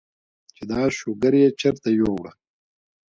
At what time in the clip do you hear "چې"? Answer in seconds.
0.55-0.63